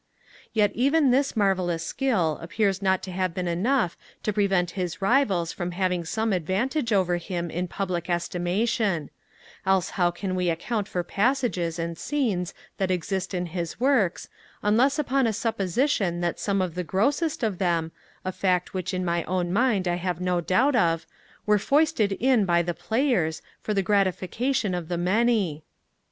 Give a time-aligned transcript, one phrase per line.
[0.51, 5.53] Yet even this marvellous skill appears not to have been enough to prevent his rivals
[5.53, 9.11] from having some advantage over him in public estimation;
[9.63, 14.27] else how can we account for passages and scenes that exist in his works,
[14.63, 17.91] unless upon a supposition that some of the grossest of them,
[18.25, 21.05] a fact which in my own mind I have no doubt of,
[21.45, 25.63] were foisted in by the Players, for the gratification of the many?